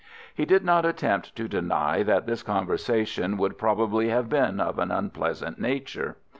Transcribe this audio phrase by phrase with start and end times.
[0.33, 4.89] He did not attempt to deny that this conversation would probably have been of an
[4.89, 6.17] unpleasant nature.